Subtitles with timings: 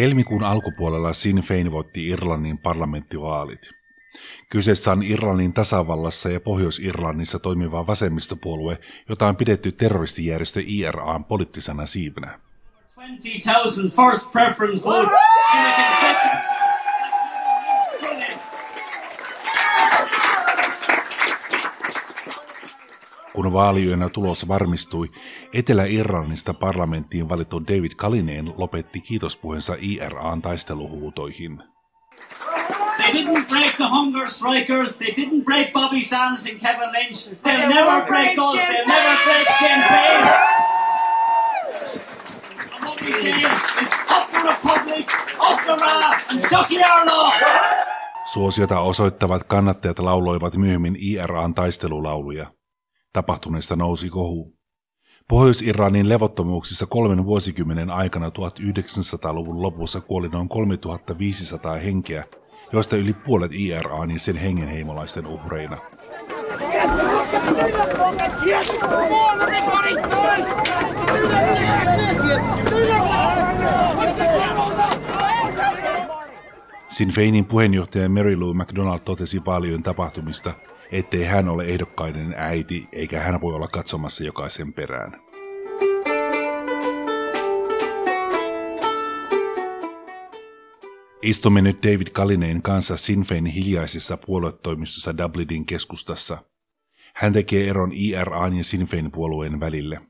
[0.00, 3.70] Helmikuun alkupuolella Sinn Fein voitti Irlannin parlamenttivaalit.
[4.48, 12.40] Kyseessä on Irlannin tasavallassa ja Pohjois-Irlannissa toimiva vasemmistopuolue, jota on pidetty terroristijärjestö IRAn poliittisena siivenä.
[12.94, 15.18] 20,000 first preference votes
[15.54, 16.49] in a constituency.
[23.40, 25.08] Kun vaaliyönä tulos varmistui,
[25.54, 31.62] Etelä-Irlannista parlamenttiin valittu David Kalineen lopetti kiitospuheensa IRAn taisteluhuutoihin.
[32.96, 37.68] They didn't break the hunger strikers, they didn't break Bobby Sands and Kevin Lynch, they'll
[37.68, 40.22] never break us, they'll never break Sinn Féin.
[42.74, 43.30] And what we say
[43.82, 45.06] is up the Republic,
[45.50, 47.32] up the Ra, and Sucky law!
[48.32, 52.59] Suosiota osoittavat kannattajat lauloivat myöhemmin IRAn taistelulauluja.
[53.12, 54.56] Tapahtuneesta nousi kohu.
[55.28, 62.24] Pohjois-Iranin levottomuuksissa kolmen vuosikymmenen aikana 1900-luvun lopussa kuoli noin 3500 henkeä,
[62.72, 65.78] joista yli puolet IRAn ja sen hengenheimolaisten uhreina.
[76.88, 80.54] Sinn Feinin puheenjohtaja Mary Lou MacDonald totesi paljon tapahtumista,
[80.92, 85.20] ettei hän ole ehdokkaiden äiti eikä hän voi olla katsomassa jokaisen perään.
[91.22, 96.38] Istumme nyt David Kalineen kanssa Sinn Fein hiljaisessa puoluetoimistossa Dublinin keskustassa.
[97.14, 100.00] Hän tekee eron IRAn ja Sinn Fein puolueen välille.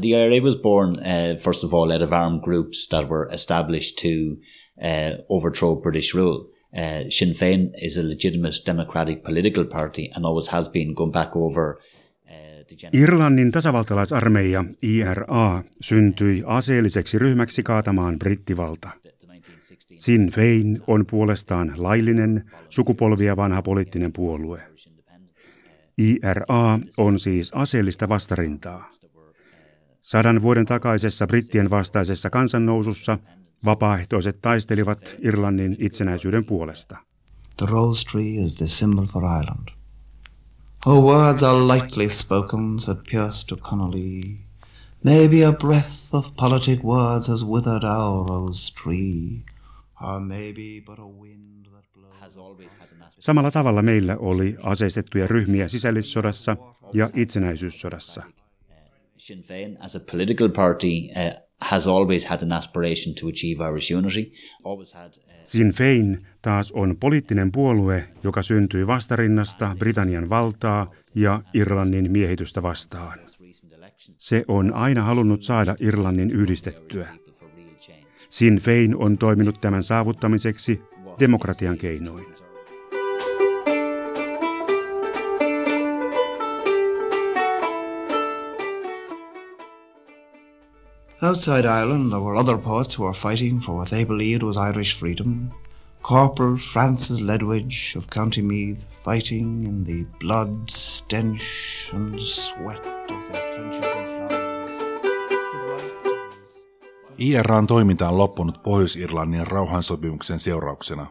[0.00, 3.96] The IRA was born, uh, first of all, out of armed groups that were established
[4.02, 4.08] to
[4.82, 6.53] uh, overthrow British rule.
[6.74, 11.36] Uh, Sinn Féin is a legitimate democratic political party and always has been going back
[11.36, 11.76] over
[12.30, 18.90] uh, Irlannin tasavaltalaisarmeija IRA syntyi aseelliseksi ryhmäksi kaatamaan brittivalta.
[19.96, 24.60] Sinn Fein on puolestaan laillinen, sukupolvia vanha poliittinen puolue.
[25.98, 28.90] IRA on siis aseellista vastarintaa.
[30.02, 33.18] Sadan vuoden takaisessa brittien vastaisessa kansannousussa
[33.64, 36.96] vapaaehtoiset taistelivat Irlannin itsenäisyyden puolesta.
[37.56, 39.68] The rose tree is the symbol for Ireland.
[40.86, 44.20] Her words are lightly spoken, said Pierce to Connolly.
[45.04, 49.44] Maybe a breath of politic words has withered our rose tree.
[53.18, 56.56] Samalla tavalla meillä oli aseistettuja ryhmiä sisällissodassa
[56.92, 58.22] ja itsenäisyyssodassa.
[59.16, 63.90] Sinn Féin as a political party uh, has always had an aspiration to achieve Irish
[63.90, 64.32] unity.
[64.64, 65.32] Always had, uh...
[65.44, 73.18] Sinn Féin taas on poliittinen puolue, joka syntyi vastarinnasta Britannian valtaa ja Irlannin miehitystä vastaan.
[74.18, 77.08] Se on aina halunnut saada Irlannin yhdistettyä.
[78.30, 80.82] Sinn Fein on toiminut tämän saavuttamiseksi
[81.18, 82.43] demokratian keinoin.
[91.24, 94.92] Outside Ireland, there were other poets who were fighting for what they believed was Irish
[94.92, 95.50] freedom.
[96.02, 103.52] Corporal Francis Ledwidge of County Meath, fighting in the blood, stench, and sweat of their
[103.52, 103.84] trenches
[107.18, 111.06] in IRAn toiminta on loppunut Pohjois-Irlannin rauhansopimuksen seurauksena.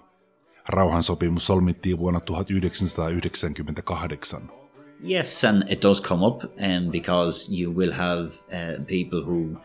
[0.70, 4.44] Rauhansopimus solmittiin vuonna 1998.
[5.04, 9.58] Yes, and it does come up um, because you will have uh, people who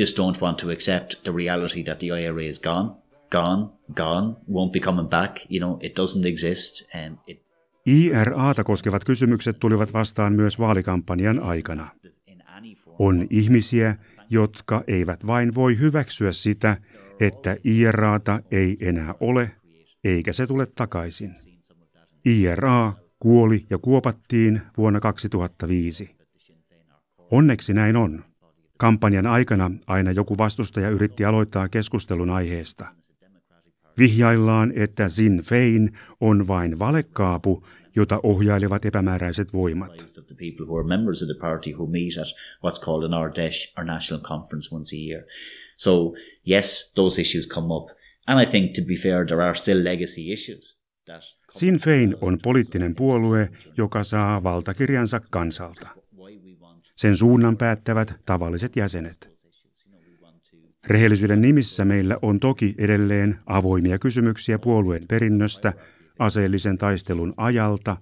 [0.00, 2.90] just don't want to accept the reality that the IRA is gone,
[3.30, 5.40] gone, gone, won't be coming back.
[5.48, 6.88] You know, it doesn't exist.
[6.94, 7.42] Um, it...
[7.86, 11.88] IRAta koskevat kysymykset tulivat vastaan myös vaalikampanjan aikana.
[12.98, 13.96] On ihmisiä,
[14.30, 16.76] jotka eivät vain voi hyväksyä sitä,
[17.20, 19.50] että IRAta ei enää ole,
[20.04, 21.34] eikä se tule takaisin.
[22.24, 26.16] IRA kuoli ja kuopattiin vuonna 2005.
[27.30, 28.24] Onneksi näin on.
[28.82, 32.86] Kampanjan aikana aina joku vastustaja yritti aloittaa keskustelun aiheesta.
[33.98, 39.92] Vihjaillaan, että Sinn Fein on vain valekaapu, jota ohjailevat epämääräiset voimat.
[45.76, 46.14] So
[46.50, 47.90] yes, those issues come up.
[48.26, 50.82] And I think to be fair, there are still legacy issues.
[51.52, 56.01] Sinn Fein on poliittinen puolue, joka saa valtakirjansa kansalta.
[57.02, 59.30] Sen suunnan päättävät tavalliset jäsenet.
[60.86, 65.72] Rehellisyyden nimissä meillä on toki edelleen avoimia kysymyksiä puolueen perinnöstä
[66.18, 67.96] aseellisen taistelun ajalta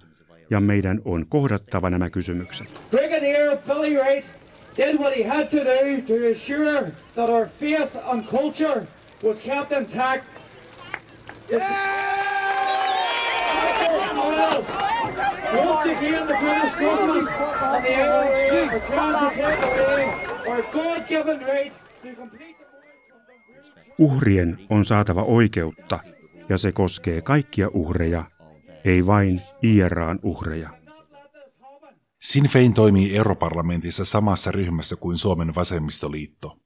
[0.51, 2.69] ja meidän on kohdattava nämä kysymykset.
[2.91, 4.29] Brigadier Billy Wright
[4.77, 8.87] did what he had to do to ensure that our faith and culture
[9.25, 10.25] was kept intact.
[15.53, 17.29] Once again, the British government
[17.63, 20.05] and the IRA are trying to take away
[20.49, 22.71] our God-given right to complete the
[23.99, 25.99] Uhrien on saatava oikeutta,
[26.49, 28.25] ja se koskee kaikkia uhreja,
[28.85, 30.71] ei vain IRAn uhreja.
[32.23, 36.57] Sinn Fein toimii europarlamentissa samassa ryhmässä kuin Suomen vasemmistoliitto.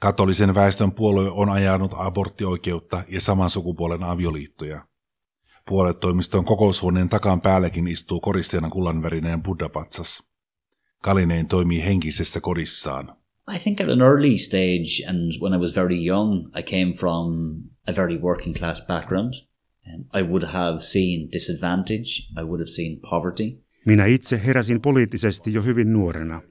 [0.00, 4.86] Katolisen väestön puolue on ajanut aborttioikeutta ja saman sukupuolen avioliittoja.
[5.68, 10.22] Puoletoimiston kokoushuoneen takan päälläkin istuu koristeena kullanvärinen buddhapatsas.
[11.02, 13.16] Kalinein toimii henkisessä kodissaan.
[13.54, 17.56] I think at an early stage, and when I was very young, I came from
[17.88, 19.34] a very working class background.
[20.14, 23.62] I would have seen disadvantage, I would have seen poverty.
[23.86, 26.42] Minä itse heräsin poliittisesti jo hyvin nuorena.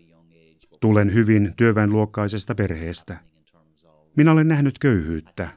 [0.80, 3.31] Tulen hyvin työväenluokkaisesta perheestä.
[4.16, 5.50] Minä olen nähnyt köyhyyttä,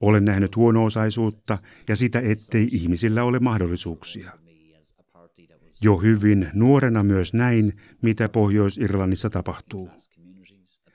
[0.00, 1.58] olen nähnyt huono-osaisuutta
[1.88, 4.32] ja sitä, ettei ihmisillä ole mahdollisuuksia.
[5.80, 7.72] Jo hyvin nuorena myös näin,
[8.02, 9.90] mitä Pohjois-Irlannissa tapahtuu.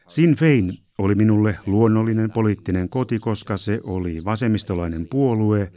[0.07, 5.71] Sinn Fein oli minulle luonnollinen poliittinen koti, koska se oli vasemmistolainen puolue,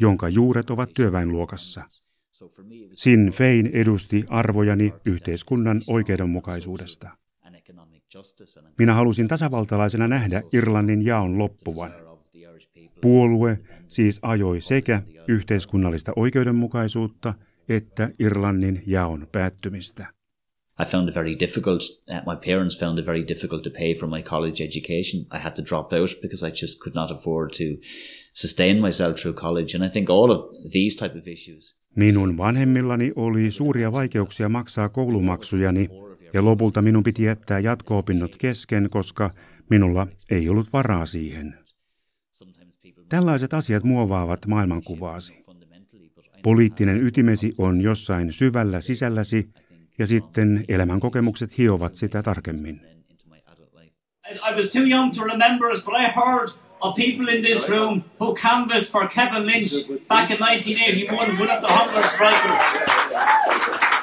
[0.00, 1.84] jonka juuret ovat työväenluokassa.
[2.94, 7.10] Sinn Fein edusti arvojani yhteiskunnan oikeudenmukaisuudesta.
[8.78, 11.94] Minä halusin tasavaltalaisena nähdä Irlannin jaon loppuvan.
[13.00, 13.58] Puolue
[13.88, 17.34] siis ajoi sekä yhteiskunnallista oikeudenmukaisuutta
[17.68, 20.06] että Irlannin jaon päättymistä.
[20.82, 21.82] I found it very difficult.
[21.82, 25.22] Uh, my parents found it very difficult to pay for my college education.
[25.34, 27.64] I had to drop out because I just could not afford to
[28.32, 29.76] sustain myself through college.
[29.76, 30.40] And I think all of
[30.72, 31.76] these type of issues.
[31.96, 35.88] Minun vanhemmillani oli suuria vaikeuksia maksaa koulumaksujani
[36.32, 39.30] ja lopulta minun piti jättää jatko-opinnot kesken, koska
[39.70, 41.58] minulla ei ollut varaa siihen.
[43.08, 45.44] Tällaiset asiat muovaavat maailmankuvaasi.
[46.42, 49.48] Poliittinen ytimesi on jossain syvällä sisälläsi
[49.98, 52.80] ja sitten elämän kokemukset hiovat sitä tarkemmin.
[54.30, 56.48] I was too young to remember it, but I heard
[56.80, 61.72] of people in this room who canvassed for Kevin Lynch back in 1981 without the
[61.72, 63.97] hunger strikers.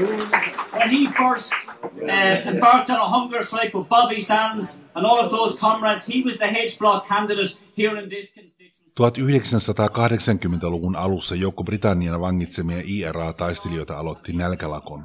[0.00, 5.30] When he first uh, embarked on a hunger strike with Bobby Sands and all of
[5.30, 8.80] those comrades, he was the H block candidate here in this constituency.
[9.00, 15.04] 1980-luvun alussa joukko Britannian vangitsemia IRA-taistelijoita aloitti nälkälakon.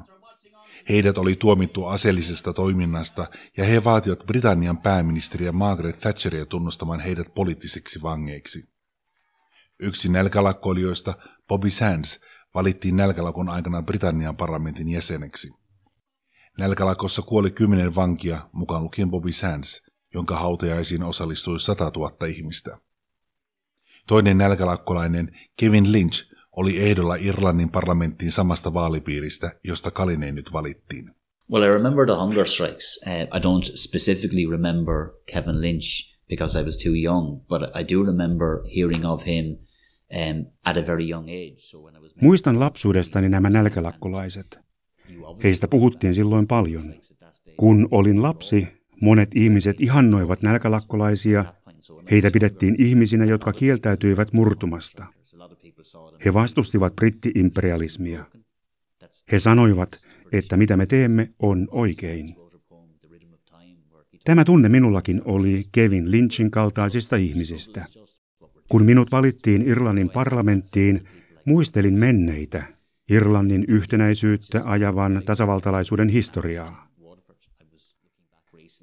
[0.88, 3.26] Heidät oli tuomittu aseellisesta toiminnasta
[3.56, 8.68] ja he vaativat Britannian pääministeriä Margaret Thatcheria tunnustamaan heidät poliittisiksi vangeiksi.
[9.78, 11.14] Yksi nälkälakkoilijoista,
[11.48, 12.20] Bobby Sands,
[12.56, 15.52] valittiin nälkälakon aikana Britannian parlamentin jäseneksi.
[16.58, 19.82] Nälkälakossa kuoli kymmenen vankia, mukaan lukien Bobby Sands,
[20.14, 22.78] jonka hautajaisiin osallistui 100 000 ihmistä.
[24.06, 31.10] Toinen nälkälakkolainen, Kevin Lynch, oli ehdolla Irlannin parlamenttiin samasta vaalipiiristä, josta Kalineen nyt valittiin.
[31.52, 33.00] Well, I remember the hunger strikes.
[33.06, 34.94] Uh, I don't specifically remember
[35.32, 39.65] Kevin Lynch because I was too young, but I do remember hearing of him
[40.10, 40.46] um,
[42.20, 44.58] Muistan lapsuudestani nämä nälkälakkolaiset.
[45.44, 46.94] Heistä puhuttiin silloin paljon.
[47.56, 48.68] Kun olin lapsi,
[49.00, 51.44] monet ihmiset ihannoivat nälkälakkolaisia.
[52.10, 55.06] Heitä pidettiin ihmisinä, jotka kieltäytyivät murtumasta.
[56.24, 58.24] He vastustivat britti-imperialismia.
[59.32, 62.36] He sanoivat, että mitä me teemme on oikein.
[64.24, 67.84] Tämä tunne minullakin oli Kevin Lynchin kaltaisista ihmisistä.
[68.68, 71.00] Kun minut valittiin Irlannin parlamenttiin,
[71.44, 72.64] muistelin menneitä,
[73.10, 76.88] Irlannin yhtenäisyyttä ajavan tasavaltalaisuuden historiaa.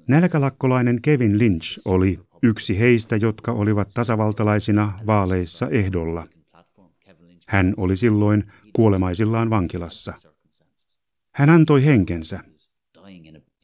[0.08, 6.26] Nälkälakkolainen Kevin Lynch oli yksi heistä, jotka olivat tasavaltalaisina vaaleissa ehdolla.
[7.46, 10.14] Hän oli silloin kuolemaisillaan vankilassa.
[11.34, 12.40] Hän antoi henkensä.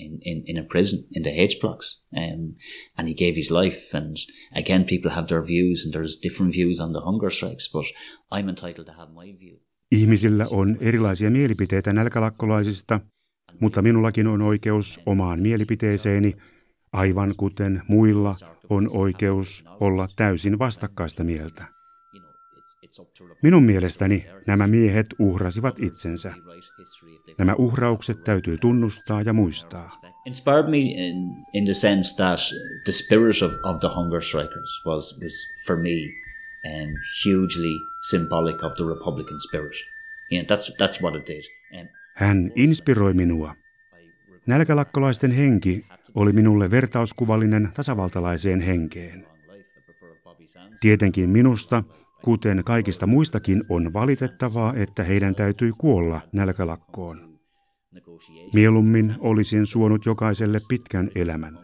[0.07, 2.04] In, in, in a prison in the H blocks.
[2.16, 2.54] Um,
[2.97, 3.99] and he gave his life.
[3.99, 4.16] And
[4.57, 7.87] again people have their views and there's different views on the hunger strikes but
[8.35, 9.57] I'm entitled to have my view.
[9.92, 13.00] Ihmisillä on erilaisia mielipiteitä nälkälakkolaisista,
[13.61, 16.37] mutta minullakin on oikeus omaan mielipiteeseeni,
[16.92, 18.35] aivan kuten muilla
[18.71, 21.64] on oikeus olla täysin vastakkaista mieltä.
[22.12, 22.80] you know it's, it's up to
[23.43, 26.35] Minun mielestäni nämä miehet uhrasivat itsensä.
[27.39, 30.01] Nämä uhraukset täytyy tunnustaa ja muistaa.
[30.27, 31.17] inspired me in,
[31.53, 32.41] in the sense that
[32.85, 35.33] the spirit of, of the hunger strikers was, was
[35.67, 35.97] for me
[36.65, 36.91] um,
[37.25, 37.81] hugely
[38.11, 39.77] symbolic of the Republican spirit.
[40.33, 41.45] Yeah, that's, that's what it did.
[42.15, 43.55] Hän inspiroi minua.
[44.47, 49.27] Nälkälakkolaisten henki oli minulle vertauskuvallinen tasavaltalaiseen henkeen.
[50.81, 51.85] Tietenkin minusta,
[52.25, 57.31] kuten kaikista muistakin, on valitettavaa, että heidän täytyi kuolla nälkälakkoon.
[58.55, 61.59] Mieluummin olisin suonut jokaiselle pitkän elämän.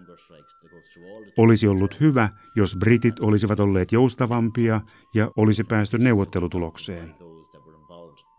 [1.38, 4.80] Olisi ollut hyvä, jos britit olisivat olleet joustavampia
[5.14, 7.14] ja olisi päästy neuvottelutulokseen.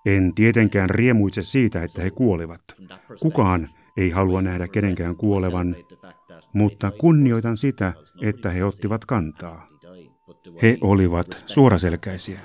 [0.06, 2.62] En tietenkään riemuitse siitä, että he kuolivat.
[3.22, 5.76] Kukaan ei halua nähdä kenenkään kuolevan,
[6.54, 9.67] mutta kunnioitan sitä, että he ottivat kantaa.
[10.62, 12.40] He olivat suoraselkäisiä.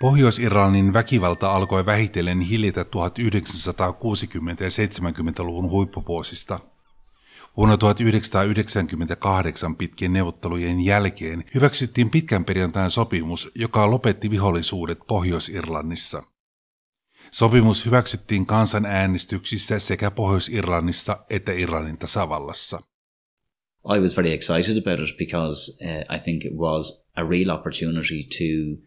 [0.00, 2.86] Pohjois-Irlannin väkivalta alkoi vähitellen hiljitä 1960-
[4.60, 6.60] ja 70-luvun huippuvuosista.
[7.56, 16.22] Vuonna 1998 pitkien neuvottelujen jälkeen hyväksyttiin pitkän perjantain sopimus, joka lopetti vihollisuudet Pohjois-Irlannissa.
[17.30, 22.80] Sopimus hyväksyttiin kansanäänestyksissä sekä Pohjois-Irlannissa että Irlannin tasavallassa.
[23.96, 28.24] I was very excited about it because uh, I think it was a real opportunity
[28.24, 28.80] to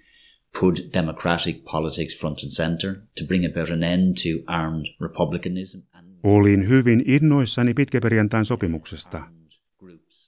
[0.60, 5.79] put democratic politics front and center to bring about an end to armed republicanism.
[6.24, 9.24] Olin hyvin innoissani pitkäperjantain sopimuksesta.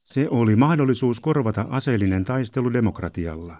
[0.06, 3.58] Se oli mahdollisuus korvata aseellinen taistelu demokratialla.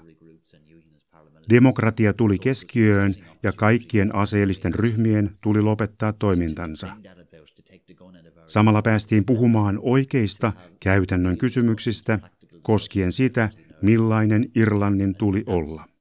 [1.50, 6.98] Demokratia tuli keskiöön ja kaikkien aseellisten ryhmien tuli lopettaa toimintansa.
[8.48, 12.20] Samalla päästiin puhumaan oikeista käytännön kysymyksistä
[12.62, 13.50] koskien sitä,
[13.82, 15.95] millainen Irlannin tuli olla.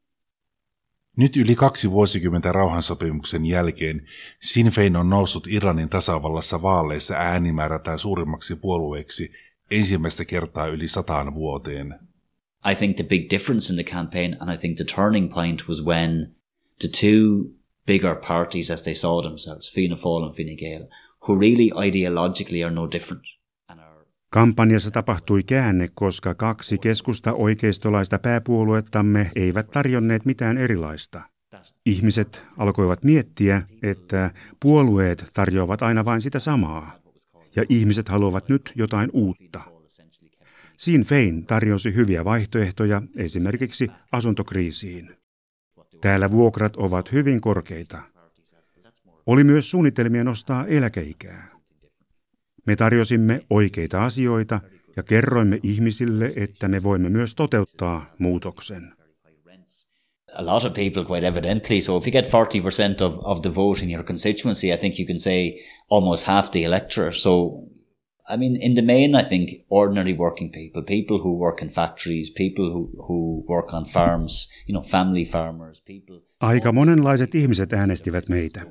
[1.16, 4.06] Nyt yli kaksi vuosikymmentä rauhansopimuksen jälkeen
[4.42, 9.32] Sinn Fein on noussut Irlannin tasavallassa vaaleissa äänimäärältään suurimmaksi puolueeksi
[9.70, 11.94] ensimmäistä kertaa yli sataan vuoteen.
[12.72, 15.84] I think the big difference in the campaign and I think the turning point was
[15.84, 16.34] when
[16.78, 17.50] the two
[17.86, 20.88] bigger parties as they saw themselves, Fianna Fáil and Fine Gael,
[21.28, 23.22] who really ideologically are no different.
[24.34, 31.22] Kampanjassa tapahtui käänne, koska kaksi keskusta oikeistolaista pääpuoluettamme eivät tarjonneet mitään erilaista.
[31.86, 36.98] Ihmiset alkoivat miettiä, että puolueet tarjoavat aina vain sitä samaa,
[37.56, 39.60] ja ihmiset haluavat nyt jotain uutta.
[40.76, 45.16] Sinn Fein tarjosi hyviä vaihtoehtoja esimerkiksi asuntokriisiin.
[46.00, 48.02] Täällä vuokrat ovat hyvin korkeita.
[49.26, 51.63] Oli myös suunnitelmia nostaa eläkeikää.
[52.66, 54.60] Me tarjosimme oikeita asioita
[54.96, 58.92] ja kerroimme ihmisille, että me voimme myös toteuttaa muutoksen.
[60.38, 61.80] A lot of people, quite evidently.
[61.80, 65.06] So, if you get 40% of, of the vote in your constituency, I think you
[65.06, 67.16] can say almost half the electorate.
[67.16, 67.62] So,
[68.28, 72.30] I mean, in the main, I think ordinary working people, people who work in factories,
[72.30, 76.20] people who, who work on farms, you know, family farmers, people.
[76.40, 78.62] Aika monenlaiset ihmiset äänestivät meitä.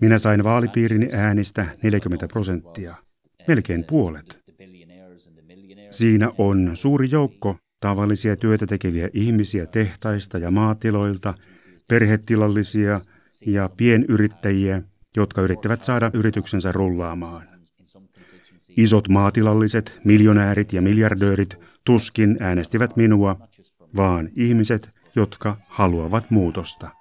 [0.00, 2.94] Minä sain vaalipiirini äänistä 40 prosenttia,
[3.48, 4.40] melkein puolet.
[5.90, 11.34] Siinä on suuri joukko tavallisia työtä tekeviä ihmisiä tehtaista ja maatiloilta,
[11.88, 13.00] perhetilallisia
[13.46, 14.82] ja pienyrittäjiä,
[15.16, 17.48] jotka yrittävät saada yrityksensä rullaamaan.
[18.76, 23.48] Isot maatilalliset, miljonäärit ja miljardöörit tuskin äänestivät minua,
[23.96, 26.99] vaan ihmiset, jotka haluavat muutosta.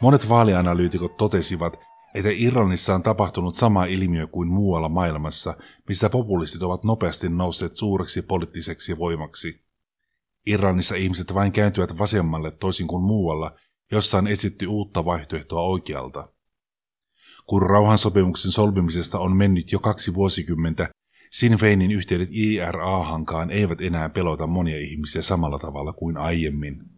[0.00, 1.78] Monet vaalianalyytikot totesivat,
[2.14, 5.54] että Irlannissa on tapahtunut sama ilmiö kuin muualla maailmassa,
[5.88, 9.64] missä populistit ovat nopeasti nousseet suureksi poliittiseksi voimaksi.
[10.46, 13.56] Irlannissa ihmiset vain kääntyvät vasemmalle toisin kuin muualla,
[13.92, 16.28] jossa on etsitty uutta vaihtoehtoa oikealta.
[17.46, 20.88] Kun rauhansopimuksen solmimisesta on mennyt jo kaksi vuosikymmentä,
[21.30, 26.95] Sinn Feinin yhteydet IRA-hankaan eivät enää pelota monia ihmisiä samalla tavalla kuin aiemmin.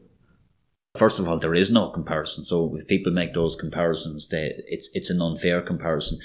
[0.98, 2.44] First of all, there is no comparison.
[2.44, 6.18] So if people make those comparisons, they, it's it's an unfair comparison.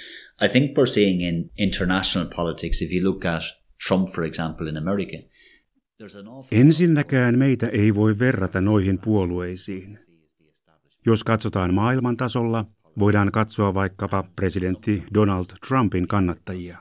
[0.45, 3.43] I think we're seeing in international politics, if you look at
[3.87, 5.17] Trump, for example, in America,
[6.51, 9.99] Ensinnäkään meitä ei voi verrata noihin puolueisiin.
[11.05, 12.65] Jos katsotaan maailman tasolla,
[12.99, 16.77] voidaan katsoa vaikkapa presidentti Donald Trumpin kannattajia.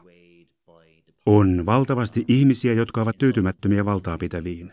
[1.27, 4.73] On valtavasti ihmisiä, jotka ovat tyytymättömiä valtaa pitäviin.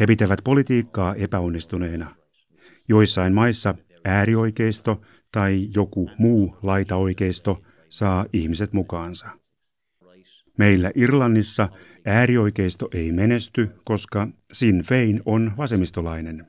[0.00, 2.16] He pitävät politiikkaa epäonnistuneena.
[2.88, 3.74] Joissain maissa
[4.04, 5.00] äärioikeisto
[5.32, 9.26] tai joku muu laitaoikeisto saa ihmiset mukaansa.
[10.58, 11.68] Meillä Irlannissa
[12.04, 16.46] äärioikeisto ei menesty, koska Sinn Fein on vasemmistolainen.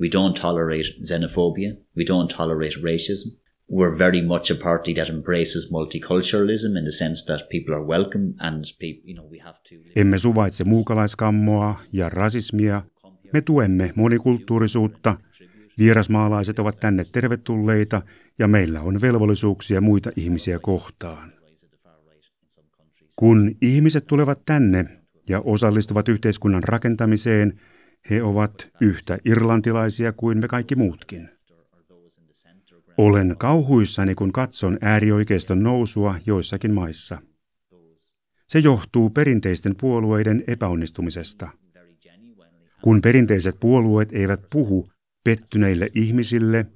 [0.00, 1.72] We don't tolerate xenophobia.
[1.96, 3.42] We don't tolerate racism.
[3.72, 8.34] We're very much a party that embraces multiculturalism in the sense that people are welcome
[8.38, 9.74] and people, you know, we have to...
[9.96, 12.82] Emme suvaitse muukalaiskammoa ja rasismia.
[13.32, 15.16] Me tuemme monikulttuurisuutta.
[15.78, 18.02] Vierasmaalaiset ovat tänne tervetulleita
[18.38, 21.32] ja meillä on velvollisuuksia muita ihmisiä kohtaan.
[23.16, 24.84] Kun ihmiset tulevat tänne
[25.28, 27.60] ja osallistuvat yhteiskunnan rakentamiseen,
[28.10, 31.28] he ovat yhtä irlantilaisia kuin me kaikki muutkin.
[32.98, 37.18] Olen kauhuissani, kun katson äärioikeiston nousua joissakin maissa.
[38.48, 41.61] Se johtuu perinteisten puolueiden epäonnistumisesta.
[42.82, 44.88] Kun perinteiset puolueet eivät puhu
[45.24, 46.66] pettyneille ihmisille,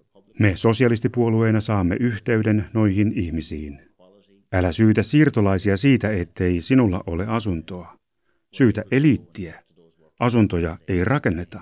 [0.40, 3.80] me sosialistipuolueena saamme yhteyden noihin ihmisiin.
[4.52, 7.98] Älä syytä siirtolaisia siitä, ettei sinulla ole asuntoa.
[8.52, 9.62] Syytä eliittiä.
[10.20, 11.60] Asuntoja ei rakenneta.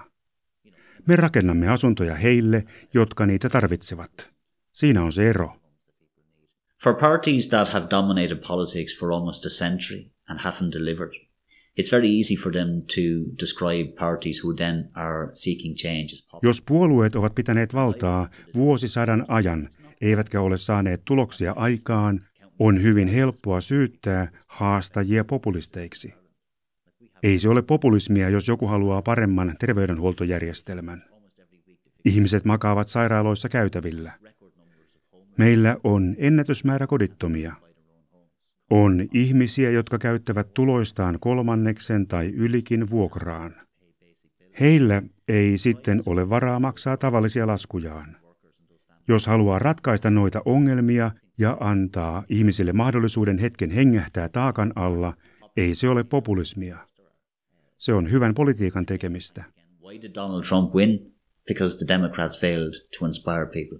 [1.07, 4.31] Me rakennamme asuntoja heille, jotka niitä tarvitsevat.
[4.73, 5.57] Siinä on se ero.
[6.83, 11.24] For parties that have dominated politics for almost a century and haven't delivered,
[11.81, 15.75] it's very easy for them to describe parties who then are seeking
[16.43, 19.69] Jos puolueet ovat pitäneet valtaa vuosisadan ajan,
[20.00, 22.21] eivätkä ole saaneet tuloksia aikaan,
[22.59, 26.14] on hyvin helppoa syyttää haastajia populisteiksi.
[27.23, 31.04] Ei se ole populismia, jos joku haluaa paremman terveydenhuoltojärjestelmän.
[32.04, 34.12] Ihmiset makaavat sairaaloissa käytävillä.
[35.38, 37.52] Meillä on ennätysmäärä kodittomia.
[38.71, 43.54] On ihmisiä, jotka käyttävät tuloistaan kolmanneksen tai ylikin vuokraan.
[44.61, 48.16] Heillä ei sitten ole varaa maksaa tavallisia laskujaan.
[49.09, 55.14] Jos haluaa ratkaista noita ongelmia ja antaa ihmisille mahdollisuuden hetken hengähtää taakan alla,
[55.56, 56.78] ei se ole populismia.
[57.78, 59.45] Se on hyvän politiikan tekemistä.
[59.82, 61.15] Why did Donald Trump win?
[61.49, 63.78] Because the Democrats failed to inspire people.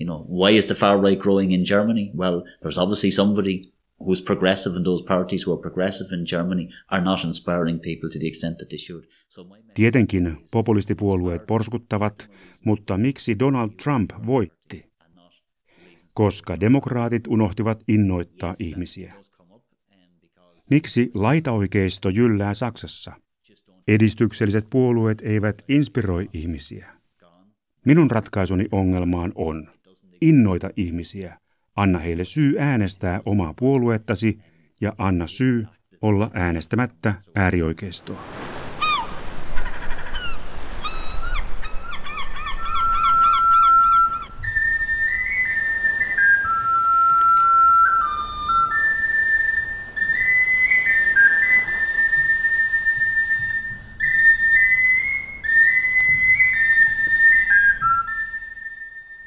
[0.00, 2.10] You know, why is the far right growing in Germany?
[2.16, 3.60] Well, there's obviously somebody
[4.06, 8.18] who's progressive and those parties who are progressive in Germany are not inspiring people to
[8.18, 9.04] the extent that they should.
[9.28, 12.30] So my Tietenkin populistipuolueet porskuttavat,
[12.64, 14.92] mutta miksi Donald Trump voitti?
[16.14, 19.14] Koska demokraatit unohtivat innoittaa ihmisiä.
[20.70, 23.12] Miksi laitaoikeisto jyllää Saksassa?
[23.88, 26.92] Edistykselliset puolueet eivät inspiroi ihmisiä.
[27.86, 29.68] Minun ratkaisuni ongelmaan on,
[30.20, 31.38] innoita ihmisiä,
[31.76, 34.38] anna heille syy äänestää omaa puoluettasi
[34.80, 35.66] ja anna syy
[36.02, 38.41] olla äänestämättä äärioikeistoa.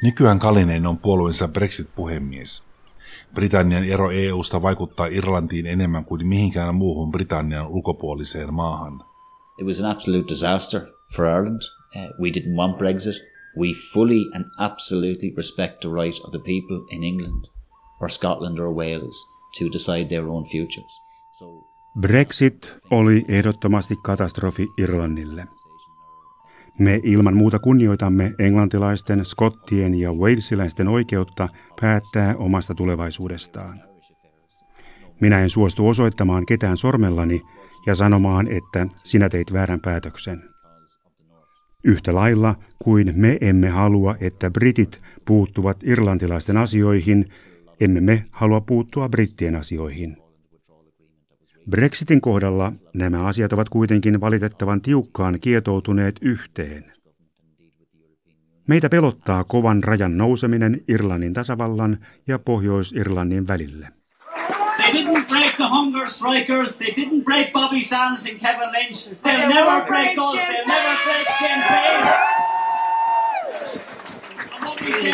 [0.05, 2.63] Nykyään Kalinen on puolueensa Brexit-puhemies.
[3.33, 9.03] Britannian ero EUsta vaikuttaa Irlantiin enemmän kuin mihinkään muuhun Britannian ulkopuoliseen maahan.
[9.59, 10.81] It was an absolute disaster
[11.15, 11.61] for Ireland.
[11.95, 13.15] Uh, we didn't want Brexit.
[13.59, 17.45] We fully and absolutely respect the right of the people in England
[18.01, 19.15] or Scotland or Wales
[19.59, 21.01] to decide their own futures.
[21.31, 21.45] So
[21.99, 25.47] Brexit oli ehdottomasti katastrofi Irlannille.
[26.79, 31.49] Me ilman muuta kunnioitamme englantilaisten, skottien ja walesilaisten oikeutta
[31.81, 33.81] päättää omasta tulevaisuudestaan.
[35.21, 37.41] Minä en suostu osoittamaan ketään sormellani
[37.85, 40.43] ja sanomaan, että sinä teit väärän päätöksen.
[41.83, 47.25] Yhtä lailla kuin me emme halua, että britit puuttuvat irlantilaisten asioihin,
[47.79, 50.24] emme me halua puuttua brittien asioihin.
[51.69, 56.93] Brexitin kohdalla nämä asiat ovat kuitenkin valitettavan tiukkaan kietoutuneet yhteen.
[58.67, 61.97] Meitä pelottaa kovan rajan nouseminen Irlannin tasavallan
[62.27, 63.87] ja Pohjois-Irlannin välille.
[64.77, 66.77] They didn't break the hunger strikers.
[66.77, 69.15] They didn't break Bobby Sands and Kevin Lynch.
[69.23, 70.35] They'll never break us.
[70.35, 72.13] They'll never break Sinn Féin.
[74.53, 75.09] And what we say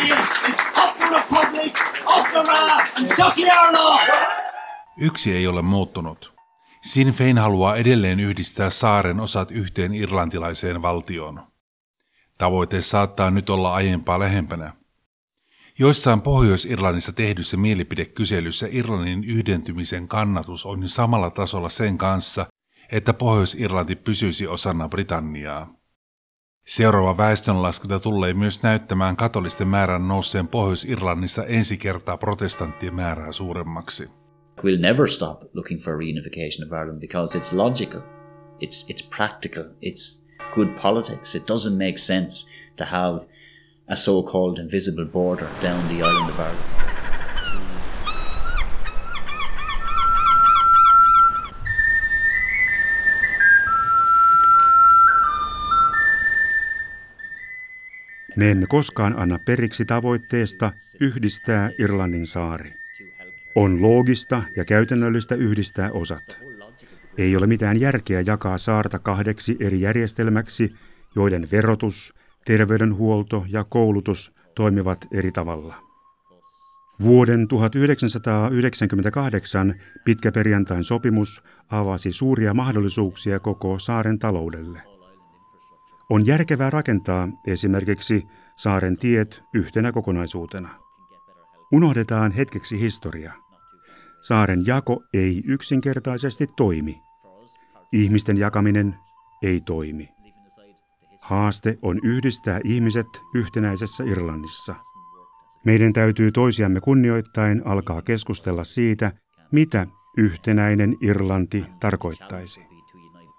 [0.48, 1.72] is up the Republic,
[2.16, 3.98] up the Ra, and Sucky Arlo.
[4.96, 6.31] Yksi ei ole muuttunut.
[6.82, 11.42] Sinn Fein haluaa edelleen yhdistää saaren osat yhteen irlantilaiseen valtioon.
[12.38, 14.72] Tavoite saattaa nyt olla aiempaa lähempänä.
[15.78, 22.46] Joissain Pohjois-Irlannissa tehdyssä mielipidekyselyssä Irlannin yhdentymisen kannatus on samalla tasolla sen kanssa,
[22.92, 25.74] että Pohjois-Irlanti pysyisi osana Britanniaa.
[26.66, 34.21] Seuraava väestönlaskenta tulee myös näyttämään katolisten määrän nousseen Pohjois-Irlannissa ensi kertaa protestanttien määrää suuremmaksi.
[34.62, 38.02] We'll never stop looking for reunification of Ireland because it's logical,
[38.60, 40.22] it's it's practical, it's
[40.54, 41.34] good politics.
[41.34, 42.46] It doesn't make sense
[42.76, 43.26] to have
[43.88, 46.64] a so-called invisible border down the island of Ireland.
[58.36, 62.81] Me emme koskaan anna periksi tavoitteesta yhdistää Irlannin saari.
[63.54, 66.38] On loogista ja käytännöllistä yhdistää osat.
[67.18, 70.74] Ei ole mitään järkeä jakaa saarta kahdeksi eri järjestelmäksi,
[71.16, 75.74] joiden verotus, terveydenhuolto ja koulutus toimivat eri tavalla.
[77.00, 84.82] Vuoden 1998 pitkäperjantain sopimus avasi suuria mahdollisuuksia koko saaren taloudelle.
[86.10, 90.81] On järkevää rakentaa esimerkiksi saaren tiet yhtenä kokonaisuutena.
[91.72, 93.32] Unohdetaan hetkeksi historia.
[94.20, 97.00] Saaren jako ei yksinkertaisesti toimi.
[97.92, 98.94] Ihmisten jakaminen
[99.42, 100.08] ei toimi.
[101.22, 104.74] Haaste on yhdistää ihmiset yhtenäisessä Irlannissa.
[105.64, 109.12] Meidän täytyy toisiamme kunnioittain alkaa keskustella siitä,
[109.52, 112.60] mitä yhtenäinen Irlanti tarkoittaisi.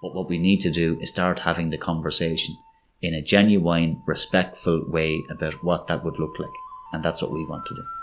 [0.04, 2.58] What we need to do is start having the conversation
[3.02, 6.58] in a genuine, respectful way about what that would look like.
[6.94, 8.03] And that's what we want to do.